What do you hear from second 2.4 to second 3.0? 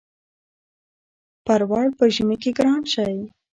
کی ګران